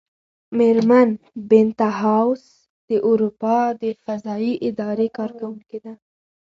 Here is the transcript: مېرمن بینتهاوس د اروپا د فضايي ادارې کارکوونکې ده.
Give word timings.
مېرمن 0.57 1.09
بینتهاوس 1.49 2.43
د 2.89 2.91
اروپا 3.09 3.57
د 3.81 3.83
فضايي 4.03 4.53
ادارې 4.67 5.07
کارکوونکې 5.17 5.77
ده. 5.83 5.93